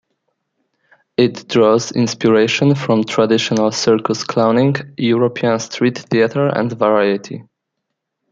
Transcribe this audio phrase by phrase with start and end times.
[1.15, 7.43] It draws inspiration from traditional circus clowning, European street theater and variety.